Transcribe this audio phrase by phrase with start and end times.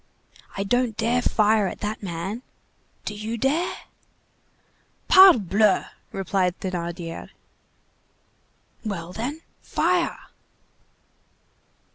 [0.57, 2.41] I don't dare fire at that man.
[3.05, 3.81] Do you dare?"
[5.07, 7.29] "Parbleu!" replied Thénardier.
[8.83, 10.17] "Well, then, fire."